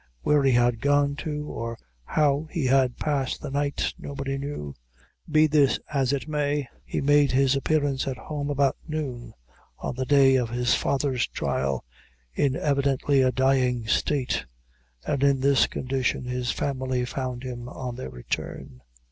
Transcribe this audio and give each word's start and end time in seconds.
Where 0.23 0.43
he 0.43 0.53
had 0.53 0.81
gone 0.81 1.15
to, 1.17 1.45
or 1.51 1.77
how 2.03 2.47
he 2.49 2.65
had 2.65 2.97
passed 2.97 3.39
the 3.39 3.51
night, 3.51 3.93
nobody 3.99 4.35
knew. 4.39 4.73
Be 5.29 5.45
this 5.45 5.77
as 5.93 6.11
it 6.11 6.27
may, 6.27 6.67
he 6.83 7.01
made 7.01 7.31
his 7.33 7.55
appearance 7.55 8.07
at 8.07 8.17
home 8.17 8.49
about 8.49 8.77
noon 8.87 9.35
on 9.77 9.93
the 9.93 10.05
day 10.07 10.37
of 10.37 10.49
his 10.49 10.73
father's 10.73 11.27
trial, 11.27 11.85
in 12.33 12.55
evidently 12.55 13.21
a 13.21 13.31
dying 13.31 13.85
state, 13.85 14.47
and 15.05 15.21
in 15.23 15.39
this 15.39 15.67
condition 15.67 16.25
his 16.25 16.49
family 16.49 17.05
found 17.05 17.43
him 17.43 17.69
on 17.69 17.93
their 17.95 18.09
return. 18.09 18.81